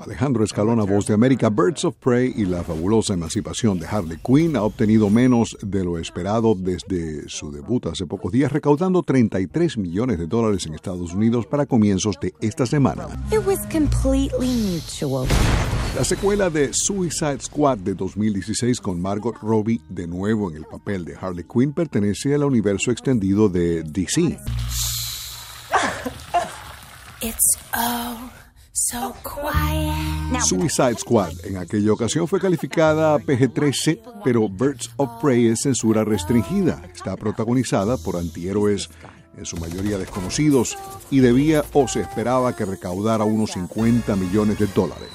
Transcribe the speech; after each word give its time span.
Alejandro 0.00 0.44
Escalona, 0.44 0.84
voz 0.84 1.06
de 1.06 1.14
América, 1.14 1.50
Birds 1.50 1.84
of 1.84 1.94
Prey 1.96 2.32
y 2.36 2.46
la 2.46 2.62
fabulosa 2.62 3.14
emancipación 3.14 3.78
de 3.78 3.86
Harley 3.86 4.18
Quinn 4.24 4.56
ha 4.56 4.62
obtenido 4.62 5.10
menos 5.10 5.56
de 5.62 5.84
lo 5.84 5.98
esperado 5.98 6.54
desde 6.54 7.28
su 7.28 7.52
debut 7.52 7.86
hace 7.86 8.06
pocos 8.06 8.32
días, 8.32 8.50
recaudando 8.50 9.02
33 9.02 9.78
millones 9.78 10.18
de 10.18 10.26
dólares 10.26 10.66
en 10.66 10.74
Estados 10.74 11.12
Unidos 11.12 11.46
para 11.46 11.66
comienzos 11.66 12.16
de 12.20 12.34
esta 12.40 12.66
semana. 12.66 13.08
La 15.96 16.04
secuela 16.04 16.50
de 16.50 16.70
Suicide 16.72 17.40
Squad 17.40 17.78
de 17.78 17.94
2016 17.94 18.80
con 18.80 19.00
Margot 19.00 19.36
Robbie 19.42 19.80
de 19.88 20.06
nuevo 20.06 20.50
en 20.50 20.56
el 20.56 20.64
papel 20.64 21.04
de 21.04 21.16
Harley 21.20 21.44
Quinn 21.44 21.72
pertenece 21.72 22.34
al 22.34 22.44
universo 22.44 22.90
extendido 22.90 23.48
de 23.48 23.82
DC. 23.82 24.38
Suicide 30.42 30.96
Squad 30.98 31.32
en 31.44 31.58
aquella 31.58 31.92
ocasión 31.92 32.26
fue 32.26 32.40
calificada 32.40 33.18
PG-13, 33.18 34.22
pero 34.24 34.48
Birds 34.48 34.90
of 34.96 35.20
Prey 35.20 35.48
es 35.48 35.60
censura 35.60 36.04
restringida. 36.04 36.80
Está 36.94 37.16
protagonizada 37.16 37.96
por 37.98 38.16
antihéroes 38.16 38.88
en 39.36 39.44
su 39.44 39.56
mayoría 39.58 39.98
desconocidos 39.98 40.78
y 41.10 41.20
debía 41.20 41.64
o 41.72 41.88
se 41.88 42.00
esperaba 42.00 42.56
que 42.56 42.64
recaudara 42.64 43.24
unos 43.24 43.52
50 43.52 44.16
millones 44.16 44.58
de 44.58 44.66
dólares. 44.68 45.08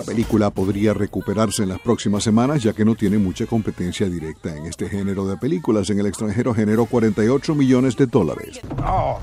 La 0.00 0.02
película 0.02 0.50
podría 0.50 0.94
recuperarse 0.94 1.62
en 1.62 1.70
las 1.70 1.80
próximas 1.80 2.22
semanas 2.22 2.62
ya 2.62 2.72
que 2.72 2.84
no 2.84 2.94
tiene 2.94 3.18
mucha 3.18 3.46
competencia 3.46 4.08
directa 4.08 4.56
en 4.56 4.66
este 4.66 4.88
género 4.88 5.26
de 5.26 5.36
películas. 5.36 5.88
En 5.90 5.98
el 5.98 6.06
extranjero 6.06 6.54
generó 6.54 6.86
48 6.86 7.54
millones 7.54 7.96
de 7.96 8.06
dólares. 8.06 8.60
Oh, 8.86 9.18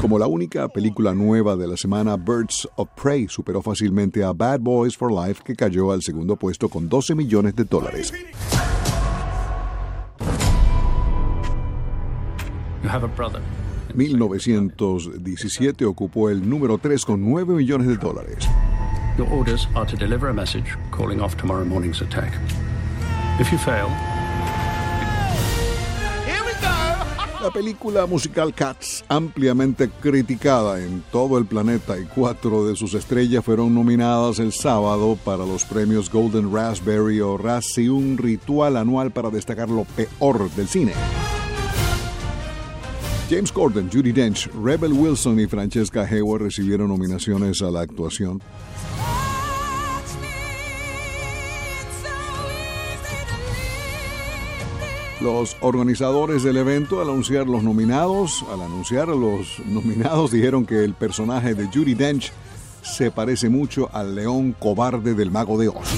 Como 0.00 0.18
la 0.18 0.26
única 0.26 0.68
película 0.68 1.14
nueva 1.14 1.56
de 1.56 1.66
la 1.66 1.76
semana, 1.76 2.16
Birds 2.16 2.68
of 2.76 2.88
Prey 3.00 3.28
superó 3.28 3.62
fácilmente 3.62 4.22
a 4.22 4.32
Bad 4.32 4.60
Boys 4.60 4.96
for 4.96 5.12
Life 5.12 5.42
que 5.44 5.54
cayó 5.54 5.92
al 5.92 6.02
segundo 6.02 6.36
puesto 6.36 6.68
con 6.68 6.88
12 6.88 7.14
millones 7.14 7.56
de 7.56 7.64
dólares. 7.64 8.12
1917 13.94 15.84
ocupó 15.84 16.30
el 16.30 16.48
número 16.48 16.78
3 16.78 17.04
con 17.04 17.20
9 17.28 17.54
millones 17.54 17.86
de 17.88 17.96
dólares. 17.96 18.48
Your 19.16 19.28
orders 19.32 19.68
are 19.74 19.86
to 19.86 19.96
deliver 19.96 20.28
a 20.28 20.34
message 20.34 20.76
calling 20.90 21.20
off 21.20 21.36
tomorrow 21.36 21.64
morning's 21.64 22.00
attack. 22.02 22.32
If 23.38 23.52
you 23.52 23.58
fail, 23.58 23.88
La 27.44 27.50
película 27.50 28.06
musical 28.06 28.54
Cats, 28.54 29.04
ampliamente 29.06 29.90
criticada 29.90 30.80
en 30.80 31.02
todo 31.12 31.36
el 31.36 31.44
planeta 31.44 31.98
y 31.98 32.06
cuatro 32.06 32.66
de 32.66 32.74
sus 32.74 32.94
estrellas 32.94 33.44
fueron 33.44 33.74
nominadas 33.74 34.38
el 34.38 34.50
sábado 34.50 35.18
para 35.22 35.44
los 35.44 35.66
premios 35.66 36.10
Golden 36.10 36.50
Raspberry 36.50 37.20
o 37.20 37.36
Razzie, 37.36 37.90
un 37.90 38.16
ritual 38.16 38.78
anual 38.78 39.10
para 39.10 39.28
destacar 39.28 39.68
lo 39.68 39.84
peor 39.84 40.50
del 40.52 40.68
cine. 40.68 40.94
James 43.30 43.50
Corden, 43.50 43.88
Judy 43.90 44.12
Dench, 44.12 44.50
Rebel 44.62 44.92
Wilson 44.92 45.40
y 45.40 45.46
Francesca 45.46 46.02
Hayward 46.02 46.42
recibieron 46.42 46.88
nominaciones 46.88 47.62
a 47.62 47.70
la 47.70 47.80
actuación. 47.80 48.42
Los 55.22 55.56
organizadores 55.60 56.42
del 56.42 56.58
evento 56.58 57.00
al 57.00 57.08
anunciar 57.08 57.46
los 57.46 57.62
nominados, 57.62 58.44
al 58.52 58.60
anunciar 58.60 59.08
a 59.08 59.14
los 59.14 59.58
nominados 59.66 60.30
dijeron 60.30 60.66
que 60.66 60.84
el 60.84 60.92
personaje 60.92 61.54
de 61.54 61.66
Judy 61.68 61.94
Dench 61.94 62.30
se 62.82 63.10
parece 63.10 63.48
mucho 63.48 63.88
al 63.94 64.14
león 64.14 64.52
cobarde 64.52 65.14
del 65.14 65.30
mago 65.30 65.56
de 65.58 65.68
Oz. 65.68 65.88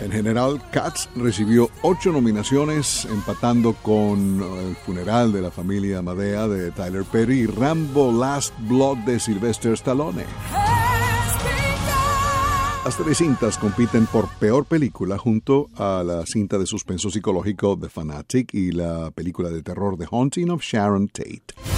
En 0.00 0.10
general, 0.10 0.62
Cats 0.72 1.10
recibió 1.14 1.68
ocho 1.82 2.10
nominaciones, 2.10 3.04
empatando 3.04 3.74
con 3.74 4.42
El 4.42 4.74
funeral 4.76 5.30
de 5.30 5.42
la 5.42 5.50
familia 5.50 6.00
Madea 6.00 6.48
de 6.48 6.70
Tyler 6.70 7.04
Perry 7.04 7.40
y 7.40 7.46
Rambo 7.46 8.10
Last 8.10 8.54
Blood 8.60 8.98
de 8.98 9.20
Sylvester 9.20 9.74
Stallone. 9.74 10.24
Las 12.82 12.96
tres 12.96 13.18
cintas 13.18 13.58
compiten 13.58 14.06
por 14.06 14.26
peor 14.38 14.64
película 14.64 15.18
junto 15.18 15.68
a 15.76 16.02
la 16.02 16.24
cinta 16.24 16.56
de 16.56 16.64
suspenso 16.64 17.10
psicológico 17.10 17.78
The 17.78 17.90
Fanatic 17.90 18.54
y 18.54 18.72
la 18.72 19.10
película 19.10 19.50
de 19.50 19.62
terror 19.62 19.98
The 19.98 20.06
Haunting 20.10 20.50
of 20.50 20.62
Sharon 20.62 21.08
Tate. 21.08 21.69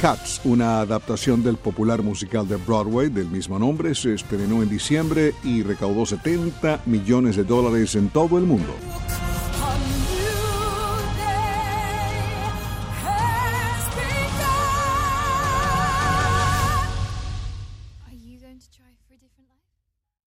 Cats, 0.00 0.40
una 0.44 0.80
adaptación 0.80 1.42
del 1.42 1.56
popular 1.56 2.02
musical 2.02 2.46
de 2.46 2.54
Broadway 2.56 3.08
del 3.08 3.26
mismo 3.26 3.58
nombre, 3.58 3.96
se 3.96 4.14
estrenó 4.14 4.62
en 4.62 4.68
diciembre 4.68 5.34
y 5.42 5.64
recaudó 5.64 6.06
70 6.06 6.82
millones 6.86 7.36
de 7.36 7.42
dólares 7.42 7.96
en 7.96 8.08
todo 8.08 8.38
el 8.38 8.44
mundo. 8.44 8.74